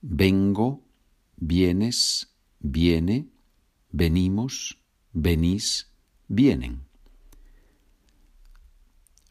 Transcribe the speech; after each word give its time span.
Vengo, 0.00 0.82
vienes, 1.36 2.34
viene, 2.60 3.28
venimos, 3.90 4.78
venís, 5.12 5.92
vienen. 6.28 6.84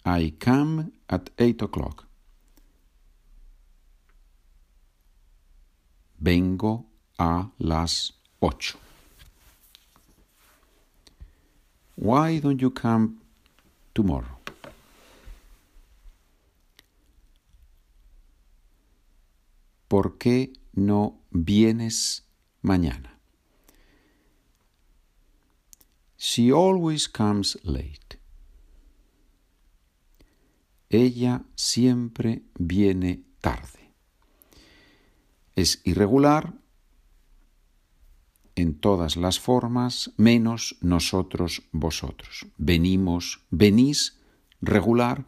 I 0.06 0.32
come 0.40 0.92
at 1.08 1.30
eight 1.38 1.62
o'clock. 1.62 2.08
Vengo 6.18 6.90
a 7.18 7.52
las 7.58 8.20
ocho. 8.40 8.80
Why 12.02 12.40
don't 12.40 12.60
you 12.60 12.72
come 12.72 13.20
tomorrow? 13.94 14.40
¿Por 19.88 20.18
qué 20.18 20.52
no 20.74 21.20
vienes 21.30 22.24
mañana? 22.64 23.20
She 26.18 26.52
always 26.52 27.08
comes 27.08 27.56
late. 27.64 28.18
Ella 30.90 31.44
siempre 31.56 32.42
viene 32.58 33.26
tarde. 33.42 33.94
Es 35.56 35.82
irregular 35.84 36.52
en 38.56 38.74
todas 38.76 39.18
las 39.18 39.40
formas, 39.40 40.12
menos 40.18 40.78
nosotros, 40.82 41.64
vosotros. 41.72 42.48
Venimos, 42.58 43.42
venís, 43.50 44.20
regular, 44.62 45.26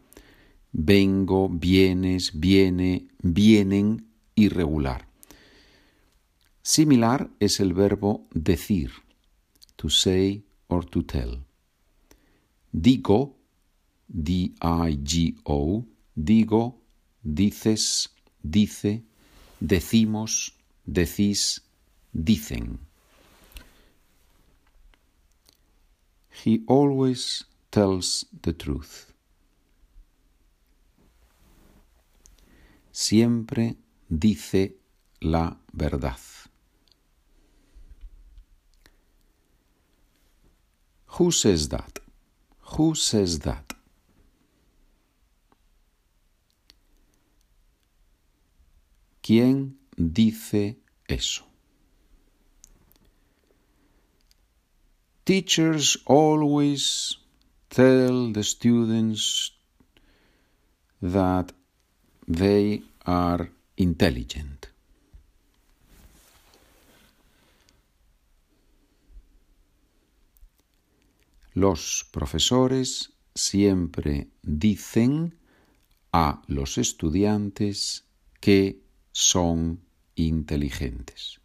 vengo, 0.71 1.49
vienes, 1.49 2.39
viene, 2.39 3.07
vienen, 3.19 4.07
irregular. 4.35 5.07
Similar 6.61 7.29
es 7.39 7.59
el 7.59 7.73
verbo 7.73 8.27
decir, 8.33 8.91
to 9.75 9.89
say 9.89 10.45
or 10.67 10.85
to 10.85 11.03
tell. 11.03 11.43
Digo, 12.71 13.37
D-I-G-O, 14.07 15.85
digo, 16.15 16.81
dices, 17.21 18.15
dice, 18.41 19.03
decimos, 19.59 20.55
decís, 20.85 21.63
dicen. 22.11 22.79
He 26.33 26.63
always 26.67 27.45
tells 27.71 28.25
the 28.41 28.53
truth. 28.53 29.13
Siempre 32.91 33.75
dice 34.09 34.75
la 35.21 35.55
verdad. 35.71 36.19
Who 41.17 41.31
says 41.31 41.69
that? 41.69 41.99
Who 42.75 42.95
says 42.95 43.39
that? 43.39 43.75
¿Quién 49.21 49.77
dice 49.95 50.77
eso? 51.07 51.52
Teachers 55.25 55.97
always 56.05 57.17
tell 57.69 58.33
the 58.33 58.43
students 58.43 59.51
that 61.01 61.53
they 62.27 62.81
are 63.05 63.49
intelligent. 63.77 64.67
Los 71.55 72.03
profesores 72.11 73.13
siempre 73.33 74.27
dicen 74.41 75.37
a 76.11 76.41
los 76.47 76.77
estudiantes 76.77 78.03
que 78.41 78.81
son 79.13 79.79
inteligentes. 80.15 81.42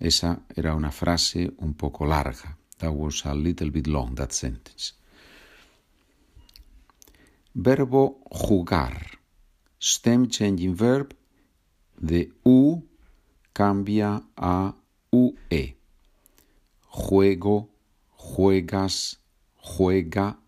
Esa 0.00 0.46
era 0.56 0.74
una 0.74 0.90
frase 0.90 1.52
un 1.58 1.74
poco 1.74 2.06
larga. 2.06 2.56
That 2.78 2.90
was 2.90 3.26
a 3.26 3.34
little 3.34 3.70
bit 3.70 3.86
long, 3.86 4.14
that 4.14 4.32
sentence. 4.32 4.94
Verbo 7.52 8.22
jugar. 8.30 9.18
Stem 9.78 10.28
changing 10.28 10.74
verb 10.74 11.14
de 11.98 12.32
U 12.44 12.82
cambia 13.52 14.22
a 14.36 14.74
UE. 15.12 15.76
Juego, 16.88 17.68
juegas, 18.16 19.20
juega, 19.56 20.38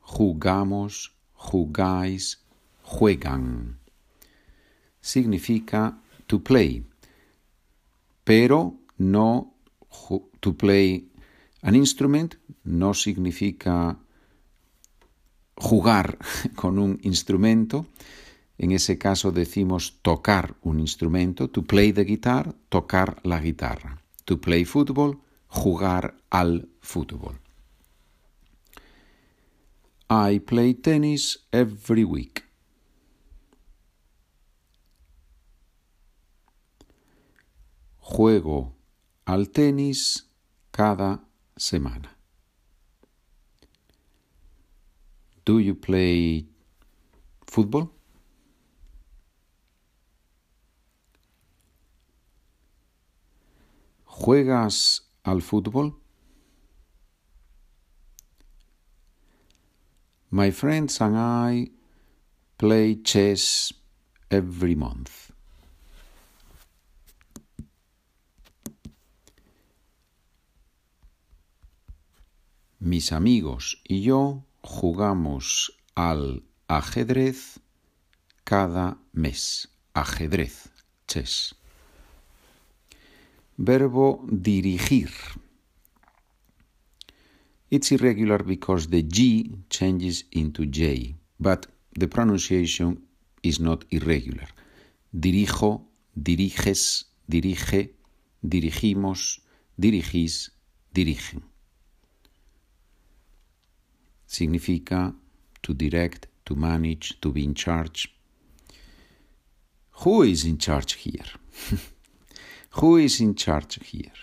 jugamos, 0.00 1.14
jugáis, 1.32 2.44
juegan. 2.82 3.78
Significa 5.00 5.98
to 6.26 6.38
play 6.38 6.84
pero 8.28 8.74
no 8.98 9.54
to 10.40 10.54
play 10.54 11.08
an 11.62 11.74
instrument 11.74 12.34
no 12.62 12.92
significa 12.92 13.98
jugar 15.56 16.18
con 16.54 16.78
un 16.78 16.98
instrumento. 17.04 17.86
En 18.58 18.72
ese 18.72 18.98
caso 18.98 19.32
decimos 19.32 20.00
tocar 20.02 20.56
un 20.60 20.78
instrumento, 20.78 21.48
to 21.48 21.62
play 21.62 21.94
the 21.94 22.04
guitar, 22.04 22.54
tocar 22.68 23.18
la 23.22 23.40
guitarra. 23.40 24.02
To 24.26 24.38
play 24.38 24.66
football, 24.66 25.22
jugar 25.46 26.18
al 26.28 26.68
fútbol. 26.82 27.40
I 30.10 30.40
play 30.40 30.74
tennis 30.74 31.46
every 31.50 32.04
week. 32.04 32.47
Juego 38.18 38.74
al 39.26 39.52
tenis 39.52 40.28
cada 40.72 41.22
semana. 41.56 42.18
Do 45.44 45.60
you 45.60 45.76
play 45.76 46.48
football? 47.46 47.92
¿Juegas 54.04 55.02
al 55.22 55.40
fútbol? 55.40 55.94
My 60.32 60.50
friends 60.50 61.00
and 61.00 61.16
I 61.16 61.70
play 62.58 62.96
chess 62.96 63.72
every 64.28 64.74
month. 64.74 65.30
Mis 72.88 73.12
amigos 73.12 73.82
y 73.84 74.00
yo 74.00 74.46
jugamos 74.62 75.76
al 75.94 76.42
ajedrez 76.68 77.60
cada 78.44 78.96
mes. 79.12 79.68
Ajedrez, 79.92 80.70
chess. 81.06 81.54
Verbo 83.58 84.24
dirigir. 84.30 85.10
It's 87.68 87.92
irregular 87.92 88.42
because 88.42 88.88
the 88.88 89.02
G 89.06 89.54
changes 89.68 90.24
into 90.30 90.64
J, 90.64 91.14
but 91.38 91.66
the 91.92 92.08
pronunciation 92.08 93.06
is 93.42 93.60
not 93.60 93.84
irregular. 93.90 94.48
Dirijo, 95.12 95.84
diriges, 96.14 97.12
dirige, 97.26 97.92
dirigimos, 98.40 99.42
dirigís, 99.76 100.52
dirigen. 100.94 101.47
Significa 104.38 105.14
to 105.62 105.74
direct, 105.74 106.28
to 106.44 106.54
manage, 106.54 107.18
to 107.20 107.32
be 107.32 107.42
in 107.42 107.54
charge. 107.54 108.08
Who 110.04 110.22
is 110.22 110.44
in 110.44 110.58
charge 110.58 110.94
here? 110.94 111.32
Who 112.80 112.98
is 112.98 113.20
in 113.20 113.34
charge 113.34 113.80
here? 113.90 114.20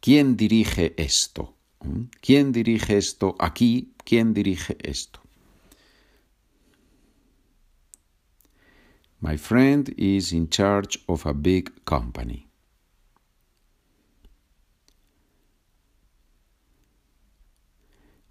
¿Quién 0.00 0.36
dirige 0.36 0.94
esto? 0.96 1.54
¿Mm? 1.84 2.08
¿Quién 2.20 2.52
dirige 2.52 2.96
esto 2.96 3.36
aquí? 3.38 3.92
¿Quién 4.04 4.32
dirige 4.32 4.76
esto? 4.82 5.20
My 9.20 9.36
friend 9.36 9.88
is 9.96 10.32
in 10.32 10.48
charge 10.48 10.98
of 11.08 11.26
a 11.26 11.32
big 11.32 11.70
company. 11.84 12.46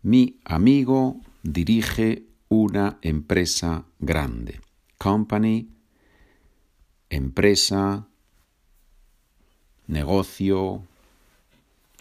Mi 0.03 0.39
amigo 0.43 1.21
dirige 1.43 2.25
una 2.49 2.99
empresa 3.01 3.85
grande. 3.99 4.59
Company, 4.97 5.69
empresa, 7.09 8.07
negocio, 9.87 10.83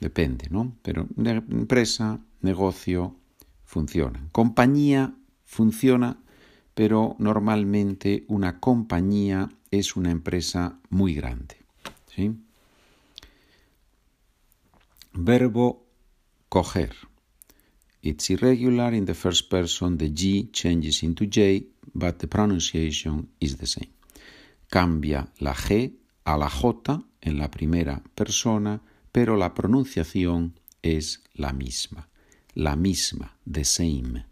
depende, 0.00 0.49
¿no? 0.50 0.72
Pero 0.82 1.06
empresa, 1.16 2.19
negocio, 2.40 3.16
funcionan. 3.64 4.28
Compañía 4.32 5.14
funciona, 5.44 6.19
pero 6.75 7.14
normalmente 7.19 8.25
una 8.28 8.58
compañía 8.58 9.48
es 9.70 9.96
una 9.96 10.10
empresa 10.10 10.78
muy 10.90 11.14
grande. 11.14 11.56
¿sí? 12.14 12.37
Verbo 15.12 15.87
coger. 16.48 17.12
It's 18.02 18.31
irregular 18.31 18.93
in 18.94 19.04
the 19.04 19.14
first 19.14 19.49
person, 19.49 19.96
the 19.96 20.08
G 20.08 20.50
changes 20.50 21.04
into 21.04 21.26
J, 21.26 21.64
but 21.94 22.19
the 22.19 22.26
pronunciation 22.26 23.28
is 23.38 23.56
the 23.58 23.66
same. 23.66 23.93
Cambia 24.69 25.28
la 25.38 25.54
G 25.54 25.93
a 26.25 26.37
la 26.37 26.49
J 26.49 27.00
en 27.20 27.38
la 27.38 27.49
primera 27.49 28.02
persona, 28.16 28.82
pero 29.12 29.37
la 29.37 29.54
pronunciación 29.54 30.58
es 30.82 31.22
la 31.34 31.52
misma. 31.52 32.08
La 32.54 32.75
misma, 32.75 33.37
the 33.46 33.64
same. 33.64 34.26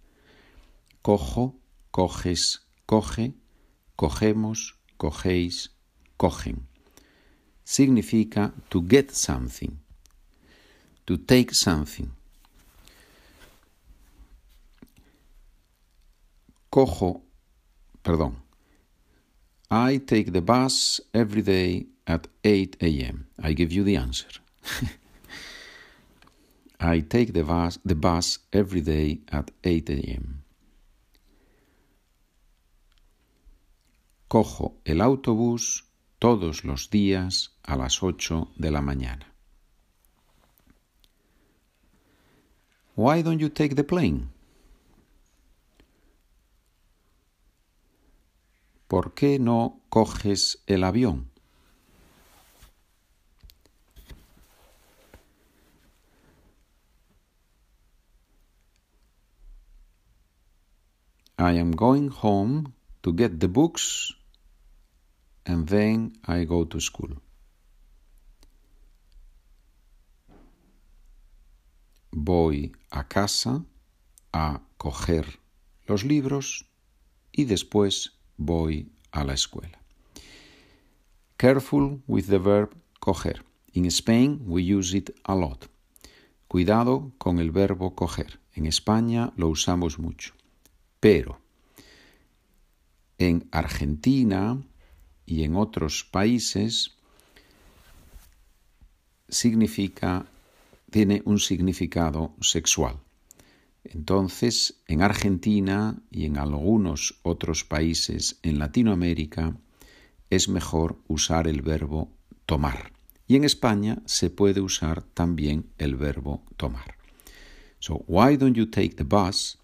Cojo, 1.01 1.55
coges, 1.93 2.63
coge, 2.87 3.35
cogemos, 3.95 4.81
cogéis, 4.97 5.71
cogen. 6.17 6.67
Significa 7.63 8.53
to 8.69 8.83
get 8.83 9.13
something, 9.13 9.79
to 11.05 11.17
take 11.19 11.55
something. 11.55 12.11
Cojo, 16.71 17.23
perdón. 18.03 18.37
I 19.71 19.99
take 19.99 20.33
the 20.33 20.41
bus 20.41 21.01
every 21.13 21.43
day 21.43 21.87
at 22.07 22.29
8 22.45 22.77
a.m. 22.81 23.27
I 23.43 23.53
give 23.55 23.73
you 23.73 23.85
the 23.85 23.97
answer. 23.97 24.29
I 26.81 27.01
take 27.01 27.33
the 27.33 27.43
bus, 27.43 27.79
the 27.85 27.95
bus 27.95 28.39
every 28.53 28.81
day 28.81 29.21
at 29.31 29.51
8 29.65 29.91
a.m. 29.91 30.45
Cojo 34.29 34.77
el 34.85 35.01
autobús 35.01 35.85
todos 36.21 36.65
los 36.65 36.89
días 36.89 37.51
a 37.65 37.77
las 37.77 38.01
8 38.01 38.49
de 38.57 38.71
la 38.71 38.81
mañana. 38.81 39.27
Why 42.95 43.23
don't 43.23 43.41
you 43.41 43.49
take 43.49 43.75
the 43.75 43.85
plane? 43.85 44.29
¿Por 48.91 49.15
qué 49.15 49.39
no 49.39 49.83
coges 49.89 50.65
el 50.67 50.83
avión? 50.83 51.31
I 61.39 61.57
am 61.61 61.71
going 61.71 62.11
home 62.11 62.73
to 63.03 63.13
get 63.13 63.39
the 63.39 63.47
books 63.47 64.13
and 65.47 65.69
then 65.69 66.15
I 66.27 66.45
go 66.45 66.65
to 66.65 66.81
school. 66.81 67.23
Voy 72.11 72.73
a 72.91 73.07
casa 73.07 73.65
a 74.33 74.63
coger 74.79 75.39
los 75.87 76.03
libros 76.03 76.67
y 77.31 77.45
después 77.45 78.20
voy 78.41 78.89
a 79.13 79.23
la 79.23 79.35
escuela. 79.35 79.79
Careful 81.37 82.03
with 82.09 82.27
the 82.27 82.39
verb 82.39 82.75
coger. 82.99 83.45
In 83.75 83.85
Spain 83.87 84.43
we 84.47 84.63
use 84.63 84.97
it 84.97 85.11
a 85.25 85.35
lot. 85.35 85.67
Cuidado 86.49 87.13
con 87.19 87.39
el 87.39 87.51
verbo 87.51 87.95
coger. 87.95 88.41
En 88.55 88.67
España 88.67 89.33
lo 89.37 89.49
usamos 89.49 89.99
mucho. 89.99 90.35
Pero 90.99 91.39
en 93.19 93.47
Argentina 93.53 94.61
y 95.27 95.45
en 95.45 95.55
otros 95.55 96.05
países 96.05 96.97
significa 99.29 100.27
tiene 100.91 101.23
un 101.25 101.39
significado 101.39 102.33
sexual. 102.41 102.99
Entonces, 103.85 104.83
en 104.87 105.03
Argentina 105.03 106.03
y 106.11 106.27
en 106.27 106.39
algunos 106.39 107.19
otros 107.23 107.65
países 107.65 108.39
en 108.43 108.59
Latinoamérica 108.59 109.57
es 110.29 110.49
mejor 110.49 110.99
usar 111.09 111.49
el 111.49 111.63
verbo 111.63 112.11
tomar. 112.47 112.93
Y 113.27 113.37
en 113.37 113.45
España 113.45 114.03
se 114.07 114.29
puede 114.31 114.61
usar 114.61 115.03
también 115.03 115.71
el 115.79 115.97
verbo 115.97 116.43
tomar. 116.57 116.97
So, 117.79 118.05
why 118.07 118.37
don't 118.37 118.57
you 118.57 118.67
take 118.67 118.91
the 118.91 119.05
bus? 119.05 119.59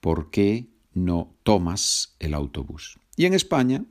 ¿Por 0.00 0.30
qué 0.30 0.68
no 0.94 1.34
tomas 1.42 2.14
el 2.18 2.32
autobús? 2.32 2.98
Y 3.16 3.26
en 3.26 3.34
España, 3.34 3.84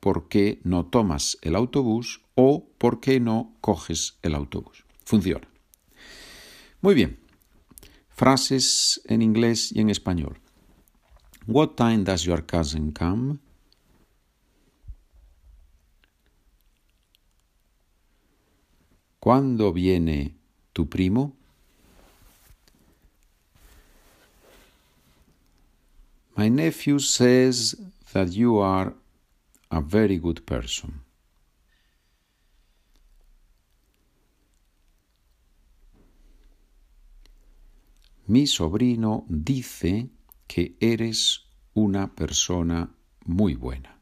¿por 0.00 0.28
qué 0.28 0.60
no 0.64 0.86
tomas 0.86 1.38
el 1.42 1.54
autobús? 1.54 2.22
O 2.34 2.66
¿por 2.78 3.00
qué 3.00 3.20
no 3.20 3.54
coges 3.60 4.18
el 4.22 4.34
autobús? 4.34 4.84
Funciona. 5.04 5.46
Muy 6.80 6.94
bien. 6.94 7.23
Frases 8.14 9.00
en 9.06 9.22
inglés 9.22 9.72
y 9.72 9.80
en 9.80 9.90
español. 9.90 10.38
What 11.46 11.74
time 11.76 12.04
does 12.04 12.24
your 12.24 12.46
cousin 12.46 12.92
come? 12.92 13.38
¿Cuándo 19.18 19.72
viene 19.72 20.36
tu 20.72 20.88
primo? 20.88 21.32
My 26.36 26.48
nephew 26.48 26.98
says 26.98 27.74
that 28.12 28.32
you 28.32 28.58
are 28.58 28.94
a 29.70 29.80
very 29.80 30.18
good 30.18 30.44
person. 30.46 31.03
Mi 38.26 38.46
sobrino 38.46 39.26
dice 39.28 40.08
que 40.46 40.76
eres 40.80 41.46
una 41.74 42.14
persona 42.14 42.94
muy 43.26 43.54
buena. 43.54 44.00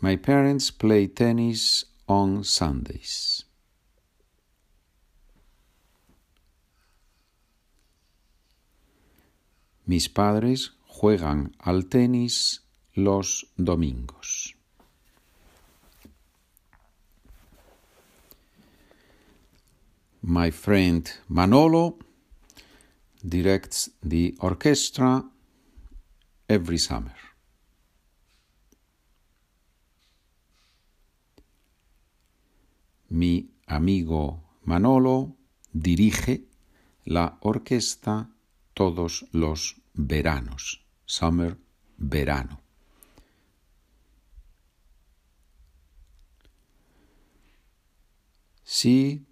My 0.00 0.16
parents 0.16 0.70
play 0.70 1.08
tennis 1.08 1.86
on 2.06 2.44
Sundays. 2.44 3.46
Mis 9.86 10.08
padres 10.10 10.76
juegan 10.86 11.56
al 11.58 11.88
tenis 11.88 12.62
los 12.94 13.46
domingos. 13.56 14.57
My 20.30 20.50
friend 20.50 21.10
Manolo 21.30 21.96
directs 23.26 23.88
the 24.02 24.36
orchestra 24.40 25.24
every 26.46 26.76
summer. 26.76 27.16
Mi 33.08 33.48
amigo 33.68 34.42
Manolo 34.66 35.34
dirige 35.72 36.44
la 37.06 37.38
orquesta 37.40 38.28
todos 38.74 39.24
los 39.32 39.76
veranos. 39.94 40.84
Summer, 41.06 41.56
verano. 41.96 42.60
Sí, 48.62 49.24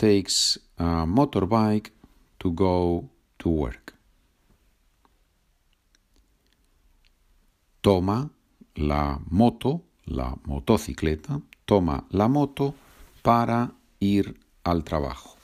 takes 0.00 0.58
a 0.78 1.04
motorbike 1.04 1.92
to 2.38 2.50
go 2.52 3.04
to 3.36 3.50
work. 3.50 3.94
Toma 7.82 8.30
la 8.76 9.20
moto, 9.28 9.82
la 10.06 10.34
motocicleta, 10.46 11.42
toma 11.66 12.06
la 12.10 12.28
moto 12.28 12.74
para 13.22 13.74
ir 13.98 14.40
al 14.64 14.84
trabajo. 14.84 15.36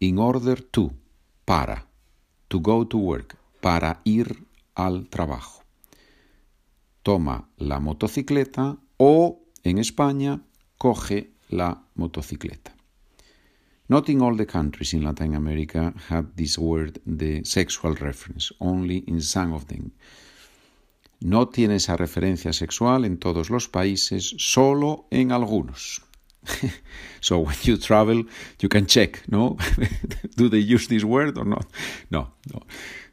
In 0.00 0.18
order 0.18 0.62
to, 0.62 0.92
para, 1.46 1.86
to 2.48 2.60
go 2.60 2.86
to 2.86 2.98
work, 2.98 3.38
para 3.62 4.02
ir 4.04 4.44
al 4.74 5.08
trabajo. 5.08 5.62
Toma 7.02 7.48
la 7.56 7.80
motocicleta 7.80 8.76
o, 8.98 9.40
en 9.64 9.78
España, 9.78 10.42
coge 10.76 11.32
la 11.48 11.82
motocicleta. 11.94 12.75
Not 13.88 14.08
in 14.08 14.20
all 14.20 14.36
the 14.36 14.46
countries 14.46 14.94
in 14.94 15.02
Latin 15.02 15.34
America 15.34 15.94
have 16.08 16.34
this 16.34 16.58
word 16.58 17.00
the 17.06 17.44
sexual 17.44 17.94
reference, 17.94 18.52
only 18.60 19.04
in 19.06 19.20
some 19.20 19.52
of 19.52 19.66
them. 19.68 19.92
No 21.20 21.48
tiene 21.48 21.76
esa 21.76 21.96
referencia 21.96 22.52
sexual 22.52 23.04
en 23.04 23.18
todos 23.18 23.48
los 23.48 23.68
países, 23.68 24.34
solo 24.38 25.06
en 25.10 25.32
algunos. 25.32 26.02
so 27.20 27.38
when 27.38 27.56
you 27.62 27.76
travel, 27.76 28.26
you 28.60 28.68
can 28.68 28.86
check, 28.86 29.22
¿no? 29.28 29.56
Do 30.36 30.48
they 30.48 30.60
use 30.60 30.88
this 30.88 31.04
word 31.04 31.38
or 31.38 31.46
not? 31.46 31.66
No, 32.10 32.32
no. 32.52 32.66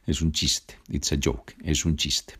Es 0.05 0.21
un 0.21 0.31
chiste. 0.31 0.75
It's 0.89 1.11
a 1.13 1.17
joke. 1.17 1.55
Es 1.63 1.85
un 1.85 1.95
chiste. 1.95 2.35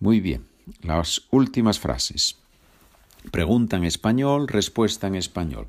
Muy 0.00 0.20
bien. 0.20 0.46
Las 0.82 1.22
últimas 1.30 1.78
frases. 1.78 2.36
Pregunta 3.30 3.76
en 3.76 3.84
español, 3.84 4.46
respuesta 4.46 5.06
en 5.06 5.16
español. 5.16 5.66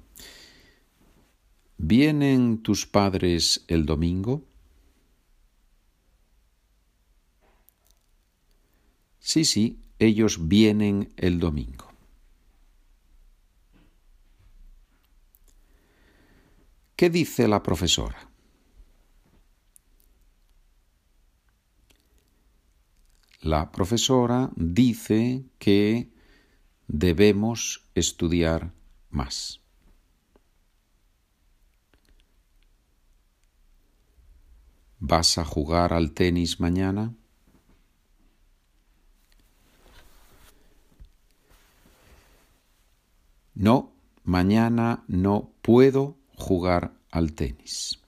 ¿Vienen 1.77 2.63
tus 2.63 2.88
padres 2.88 3.63
el 3.67 3.86
domingo? 3.86 4.43
Sí, 9.19 9.46
sí, 9.46 9.79
ellos 10.00 10.48
vienen 10.48 11.13
el 11.17 11.39
domingo. 11.39 11.88
¿Qué 16.96 17.12
dice 17.12 17.48
la 17.48 17.62
profesora? 17.62 18.27
La 23.41 23.72
profesora 23.72 24.50
dice 24.55 25.46
que 25.60 26.10
debemos 26.88 27.88
estudiar 27.93 28.74
más. 29.12 29.62
¿Vas 35.09 35.37
a 35.37 35.45
jugar 35.45 35.93
al 35.93 36.11
tenis 36.11 36.59
mañana? 36.59 37.13
No, 43.55 43.93
mañana 44.25 45.05
no 45.07 45.53
puedo 45.61 46.17
jugar 46.35 46.91
al 47.09 47.31
tenis. 47.31 48.01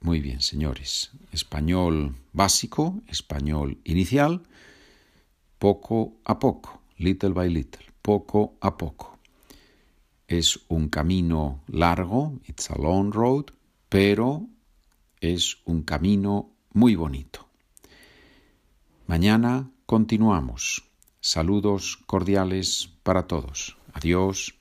Muy 0.00 0.20
bien, 0.20 0.42
señores. 0.42 1.12
Español 1.32 2.14
básico, 2.34 3.00
español 3.08 3.80
inicial, 3.84 4.42
poco 5.58 6.18
a 6.26 6.38
poco, 6.38 6.82
little 6.98 7.30
by 7.30 7.48
little, 7.48 7.86
poco 8.02 8.58
a 8.60 8.76
poco. 8.76 9.13
Es 10.26 10.60
un 10.68 10.88
camino 10.88 11.62
largo, 11.66 12.38
it's 12.46 12.70
a 12.70 12.76
long 12.78 13.12
road, 13.12 13.46
pero 13.88 14.46
es 15.20 15.58
un 15.64 15.82
camino 15.82 16.50
muy 16.72 16.94
bonito. 16.94 17.48
Mañana 19.06 19.70
continuamos. 19.86 20.84
Saludos 21.20 21.98
cordiales 22.06 22.90
para 23.02 23.26
todos. 23.26 23.76
Adiós. 23.92 24.54